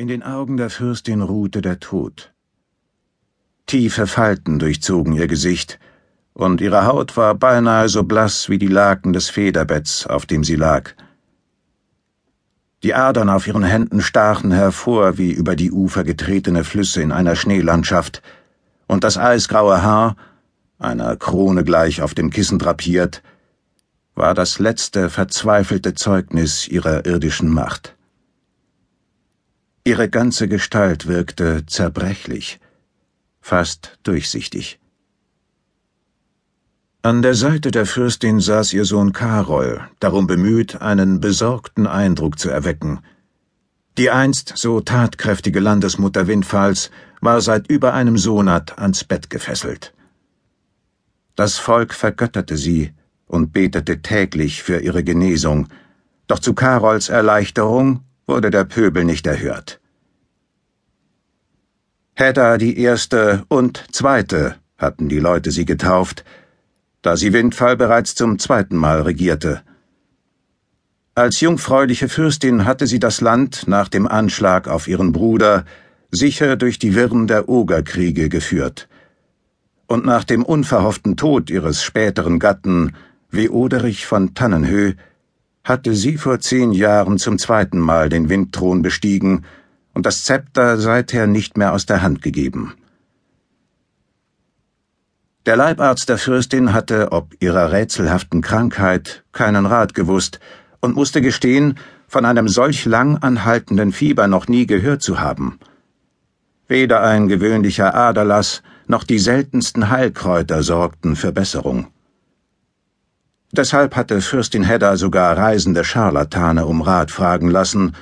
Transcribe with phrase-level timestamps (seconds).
[0.00, 2.32] In den Augen der Fürstin ruhte der Tod.
[3.66, 5.80] Tiefe Falten durchzogen ihr Gesicht,
[6.34, 10.54] und ihre Haut war beinahe so blass wie die Laken des Federbetts, auf dem sie
[10.54, 10.92] lag.
[12.84, 17.34] Die Adern auf ihren Händen stachen hervor wie über die Ufer getretene Flüsse in einer
[17.34, 18.22] Schneelandschaft,
[18.86, 20.14] und das eisgraue Haar,
[20.78, 23.24] einer Krone gleich auf dem Kissen drapiert,
[24.14, 27.97] war das letzte verzweifelte Zeugnis ihrer irdischen Macht.
[29.88, 32.60] Ihre ganze Gestalt wirkte zerbrechlich,
[33.40, 34.78] fast durchsichtig.
[37.00, 42.50] An der Seite der Fürstin saß ihr Sohn Karol, darum bemüht, einen besorgten Eindruck zu
[42.50, 43.00] erwecken.
[43.96, 46.90] Die einst so tatkräftige Landesmutter Windfalls
[47.22, 49.94] war seit über einem Sonat ans Bett gefesselt.
[51.34, 52.92] Das Volk vergötterte sie
[53.24, 55.68] und betete täglich für ihre Genesung,
[56.26, 59.80] doch zu Karols Erleichterung wurde der Pöbel nicht erhört.
[62.20, 66.24] Hedda die Erste und Zweite hatten die Leute sie getauft,
[67.00, 69.62] da sie Windfall bereits zum zweiten Mal regierte.
[71.14, 75.64] Als jungfräuliche Fürstin hatte sie das Land nach dem Anschlag auf ihren Bruder
[76.10, 78.88] sicher durch die Wirren der Ogerkriege geführt.
[79.86, 82.96] Und nach dem unverhofften Tod ihres späteren Gatten,
[83.30, 84.94] Weoderich von Tannenhöh,
[85.62, 89.44] hatte sie vor zehn Jahren zum zweiten Mal den Windthron bestiegen
[89.94, 92.74] und das Zepter seither nicht mehr aus der Hand gegeben.
[95.46, 100.40] Der Leibarzt der Fürstin hatte ob ihrer rätselhaften Krankheit keinen Rat gewusst
[100.80, 105.58] und musste gestehen, von einem solch lang anhaltenden Fieber noch nie gehört zu haben.
[106.66, 111.88] Weder ein gewöhnlicher Aderlass noch die seltensten Heilkräuter sorgten für Besserung.
[113.52, 117.94] Deshalb hatte Fürstin Hedda sogar reisende Scharlatane um Rat fragen lassen,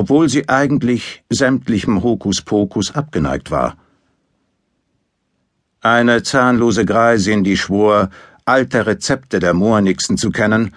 [0.00, 3.76] obwohl sie eigentlich sämtlichem Hokuspokus abgeneigt war.
[5.82, 8.08] Eine zahnlose Greisin, die schwor,
[8.46, 10.72] alte Rezepte der Moornixen zu kennen,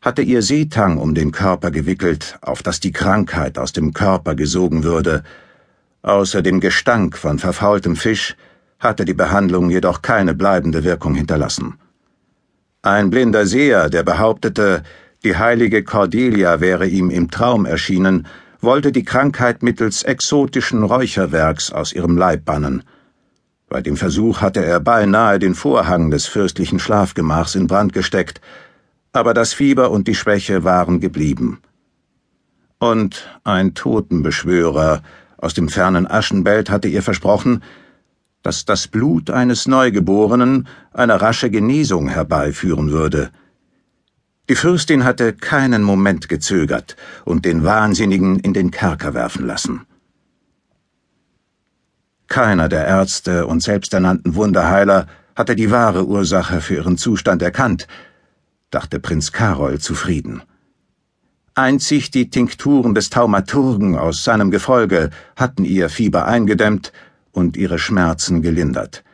[0.00, 4.84] hatte ihr Seetang um den Körper gewickelt, auf das die Krankheit aus dem Körper gesogen
[4.84, 5.24] würde.
[6.02, 8.36] Außer dem Gestank von verfaultem Fisch
[8.78, 11.74] hatte die Behandlung jedoch keine bleibende Wirkung hinterlassen.
[12.82, 14.84] Ein blinder Seher, der behauptete,
[15.24, 18.28] die heilige Cordelia wäre ihm im Traum erschienen,
[18.64, 22.82] wollte die Krankheit mittels exotischen Räucherwerks aus ihrem Leib bannen.
[23.68, 28.40] Bei dem Versuch hatte er beinahe den Vorhang des fürstlichen Schlafgemachs in Brand gesteckt,
[29.12, 31.60] aber das Fieber und die Schwäche waren geblieben.
[32.78, 35.02] Und ein Totenbeschwörer
[35.36, 37.62] aus dem fernen Aschenbelt hatte ihr versprochen,
[38.42, 43.30] dass das Blut eines Neugeborenen eine rasche Genesung herbeiführen würde.
[44.48, 49.86] Die Fürstin hatte keinen Moment gezögert und den Wahnsinnigen in den Kerker werfen lassen.
[52.26, 57.86] Keiner der Ärzte und selbsternannten Wunderheiler hatte die wahre Ursache für ihren Zustand erkannt,
[58.70, 60.42] dachte Prinz Karol zufrieden.
[61.54, 66.92] Einzig die Tinkturen des Taumaturgen aus seinem Gefolge hatten ihr Fieber eingedämmt
[67.32, 69.04] und ihre Schmerzen gelindert.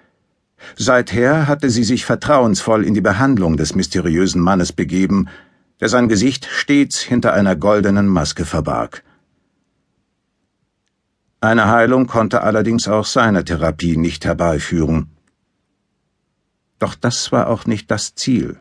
[0.76, 5.28] Seither hatte sie sich vertrauensvoll in die Behandlung des mysteriösen Mannes begeben,
[5.81, 9.03] der sein Gesicht stets hinter einer goldenen Maske verbarg.
[11.41, 15.10] Eine Heilung konnte allerdings auch seine Therapie nicht herbeiführen.
[16.78, 18.60] Doch das war auch nicht das Ziel.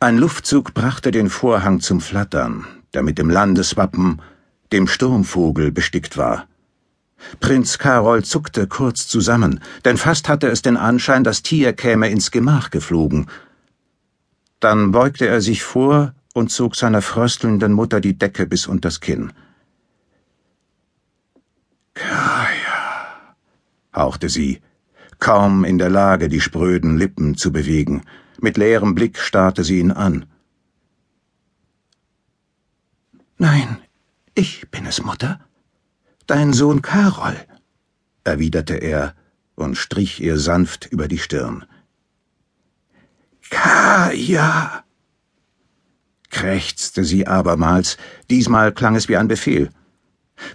[0.00, 4.20] Ein Luftzug brachte den Vorhang zum Flattern, der mit dem Landeswappen,
[4.72, 6.48] dem Sturmvogel, bestickt war.
[7.40, 12.30] Prinz Karol zuckte kurz zusammen, denn fast hatte es den Anschein, das Tier käme ins
[12.30, 13.26] Gemach geflogen.
[14.60, 19.32] Dann beugte er sich vor und zog seiner fröstelnden Mutter die Decke bis unters Kinn.
[21.94, 23.34] Kaya,
[23.94, 24.60] hauchte sie,
[25.18, 28.02] kaum in der Lage, die spröden Lippen zu bewegen.
[28.40, 30.26] Mit leerem Blick starrte sie ihn an.
[33.38, 33.78] Nein,
[34.34, 35.40] ich bin es, Mutter.
[36.34, 37.36] Dein Sohn Karol,
[38.24, 39.14] erwiderte er
[39.54, 41.66] und strich ihr sanft über die Stirn.
[43.50, 44.82] Kaja,
[46.30, 47.98] krächzte sie abermals,
[48.30, 49.68] diesmal klang es wie ein Befehl.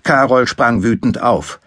[0.01, 1.59] Karol sprang wütend auf.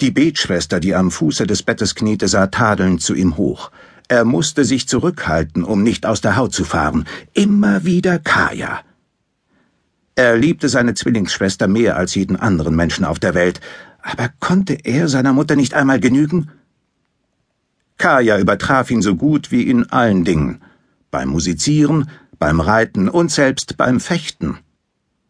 [0.00, 3.72] Die Betschwester, die am Fuße des Bettes kniete, sah tadelnd zu ihm hoch.
[4.06, 7.04] Er musste sich zurückhalten, um nicht aus der Haut zu fahren.
[7.32, 8.84] Immer wieder Kaja.
[10.14, 13.60] Er liebte seine Zwillingsschwester mehr als jeden anderen Menschen auf der Welt,
[14.02, 16.50] aber konnte er seiner Mutter nicht einmal genügen?
[17.98, 20.62] Kaya übertraf ihn so gut wie in allen Dingen,
[21.10, 22.08] beim Musizieren,
[22.38, 24.58] beim Reiten und selbst beim Fechten.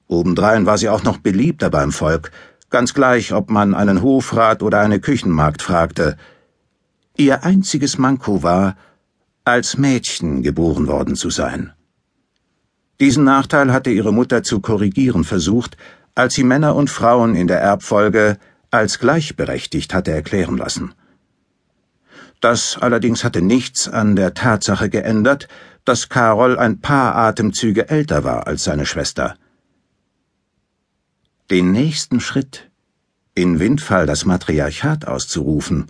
[0.06, 2.30] Obendrein war sie auch noch beliebter beim Volk,
[2.70, 6.16] ganz gleich, ob man einen Hofrat oder eine Küchenmagd fragte.
[7.16, 8.76] Ihr einziges Manko war,
[9.44, 11.72] als Mädchen geboren worden zu sein.
[13.00, 15.78] Diesen Nachteil hatte ihre Mutter zu korrigieren versucht,
[16.14, 18.36] als sie Männer und Frauen in der Erbfolge
[18.70, 20.92] als gleichberechtigt hatte erklären lassen.
[22.40, 25.48] Das allerdings hatte nichts an der Tatsache geändert,
[25.84, 29.34] dass Karol ein paar Atemzüge älter war als seine Schwester.
[31.50, 32.70] Den nächsten Schritt,
[33.34, 35.86] in Windfall das Matriarchat auszurufen,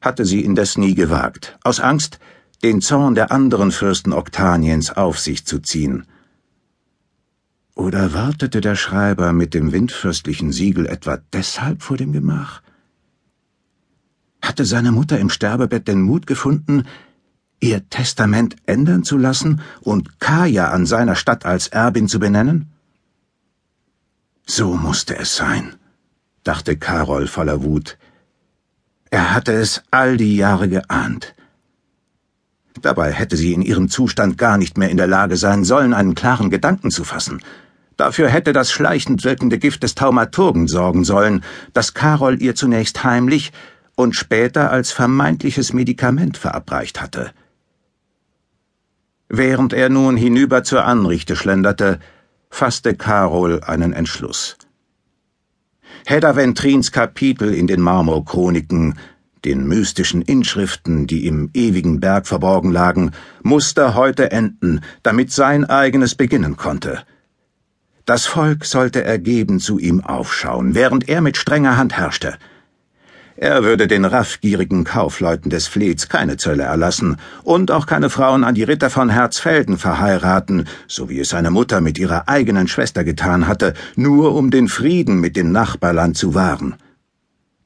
[0.00, 2.18] hatte sie indes nie gewagt, aus Angst,
[2.62, 6.06] den Zorn der anderen Fürsten Oktaniens auf sich zu ziehen.
[7.74, 12.62] Oder wartete der Schreiber mit dem windfürstlichen Siegel etwa deshalb vor dem Gemach?
[14.40, 16.84] Hatte seine Mutter im Sterbebett den Mut gefunden,
[17.60, 22.70] ihr Testament ändern zu lassen und Kaya an seiner Stadt als Erbin zu benennen?
[24.46, 25.74] So musste es sein,
[26.44, 27.98] dachte Karol voller Wut.
[29.10, 31.34] Er hatte es all die Jahre geahnt.
[32.82, 36.14] Dabei hätte sie in ihrem Zustand gar nicht mehr in der Lage sein sollen, einen
[36.14, 37.40] klaren Gedanken zu fassen.
[37.96, 43.52] Dafür hätte das schleichend wirkende Gift des Taumaturgen sorgen sollen, das Karol ihr zunächst heimlich
[43.94, 47.30] und später als vermeintliches Medikament verabreicht hatte.
[49.28, 52.00] Während er nun hinüber zur Anrichte schlenderte,
[52.50, 54.56] fasste Karol einen Entschluss.
[56.06, 58.98] Hedda Ventrins Kapitel in den Marmorchroniken,
[59.44, 63.12] den mystischen Inschriften, die im ewigen Berg verborgen lagen,
[63.42, 67.04] musste heute enden, damit sein eigenes beginnen konnte.
[68.06, 72.34] Das Volk sollte ergeben zu ihm aufschauen, während er mit strenger Hand herrschte.
[73.36, 78.54] Er würde den raffgierigen Kaufleuten des Fleets keine Zölle erlassen und auch keine Frauen an
[78.54, 83.48] die Ritter von Herzfelden verheiraten, so wie es seine Mutter mit ihrer eigenen Schwester getan
[83.48, 86.76] hatte, nur um den Frieden mit dem Nachbarland zu wahren.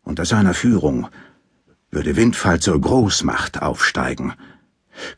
[0.02, 1.08] Unter seiner Führung
[1.90, 4.34] würde Windfall zur Großmacht aufsteigen.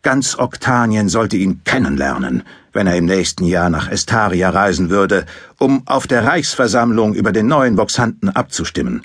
[0.03, 2.43] Ganz Oktanien sollte ihn kennenlernen,
[2.73, 5.27] wenn er im nächsten Jahr nach Estaria reisen würde,
[5.59, 9.03] um auf der Reichsversammlung über den neuen Voxanten abzustimmen.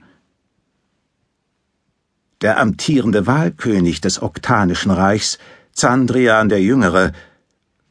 [2.42, 5.40] Der amtierende Wahlkönig des Oktanischen Reichs,
[5.74, 7.12] Zandrian der Jüngere,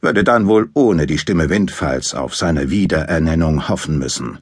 [0.01, 4.39] würde dann wohl ohne die Stimme Windfalls auf seine Wiederernennung hoffen müssen.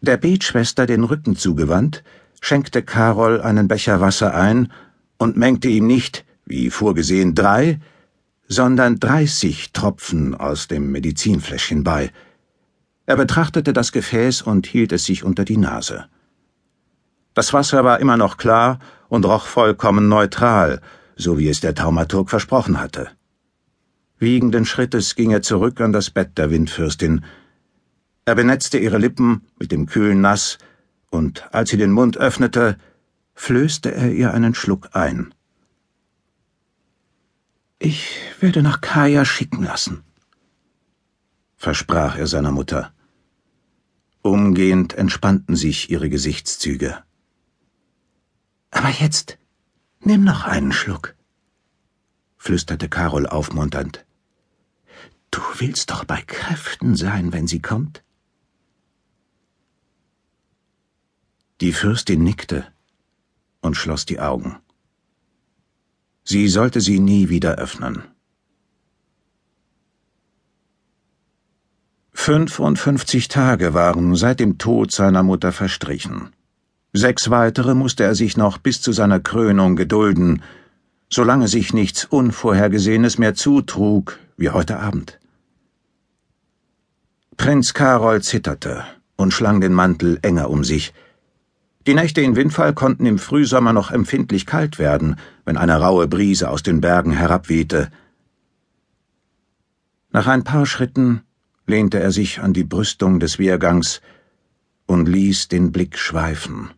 [0.00, 2.04] Der Betschwester den Rücken zugewandt,
[2.40, 4.72] schenkte Karol einen Becher Wasser ein
[5.18, 7.80] und mengte ihm nicht, wie vorgesehen, drei,
[8.48, 12.12] sondern dreißig Tropfen aus dem Medizinfläschchen bei.
[13.06, 16.06] Er betrachtete das Gefäß und hielt es sich unter die Nase.
[17.34, 18.78] Das Wasser war immer noch klar
[19.08, 20.80] und roch vollkommen neutral,
[21.16, 23.10] so wie es der Taumaturg versprochen hatte.
[24.18, 27.24] Wiegenden Schrittes ging er zurück an das Bett der Windfürstin.
[28.24, 30.58] Er benetzte ihre Lippen mit dem kühlen Nass,
[31.10, 32.78] und als sie den Mund öffnete,
[33.36, 35.32] flößte er ihr einen Schluck ein.
[37.78, 40.02] Ich werde nach Kaya schicken lassen,
[41.56, 42.92] versprach er seiner Mutter.
[44.22, 47.04] Umgehend entspannten sich ihre Gesichtszüge.
[48.70, 49.38] Aber jetzt
[50.00, 51.14] nimm noch einen Schluck,
[52.38, 54.04] flüsterte Karol aufmunternd.
[55.30, 58.02] Du willst doch bei Kräften sein, wenn sie kommt.
[61.60, 62.72] Die Fürstin nickte
[63.66, 64.56] und schloss die Augen.
[66.24, 68.02] Sie sollte sie nie wieder öffnen.
[72.12, 76.30] Fünfundfünfzig Tage waren seit dem Tod seiner Mutter verstrichen.
[76.92, 80.42] Sechs weitere musste er sich noch bis zu seiner Krönung gedulden,
[81.10, 85.20] solange sich nichts Unvorhergesehenes mehr zutrug, wie heute Abend.
[87.36, 88.84] Prinz Karol zitterte
[89.16, 90.94] und schlang den Mantel enger um sich.
[91.86, 96.50] Die Nächte in Windfall konnten im Frühsommer noch empfindlich kalt werden, wenn eine raue Brise
[96.50, 97.90] aus den Bergen herabwehte.
[100.10, 101.22] Nach ein paar Schritten
[101.66, 104.00] lehnte er sich an die Brüstung des Wehrgangs
[104.86, 106.70] und ließ den Blick schweifen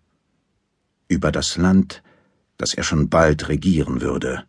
[1.09, 2.03] über das Land,
[2.59, 4.45] das er schon bald regieren würde.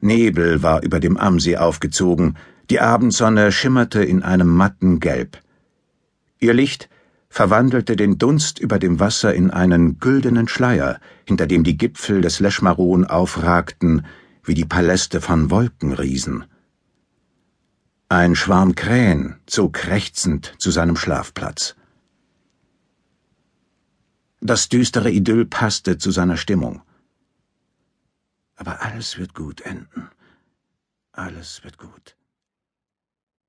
[0.00, 2.36] Nebel war über dem Amsee aufgezogen,
[2.70, 5.38] die Abendsonne schimmerte in einem matten Gelb.
[6.38, 6.90] Ihr Licht
[7.28, 12.40] verwandelte den Dunst über dem Wasser in einen güldenen Schleier, hinter dem die Gipfel des
[12.40, 14.06] Leschmaron aufragten
[14.42, 16.44] wie die Paläste von Wolkenriesen.
[18.08, 21.76] Ein Schwarm Krähen zog krächzend zu seinem Schlafplatz.
[24.40, 26.80] Das düstere Idyll passte zu seiner Stimmung.
[28.56, 30.08] Aber alles wird gut enden.
[31.12, 32.16] Alles wird gut.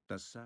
[0.08, 0.38] Das sagt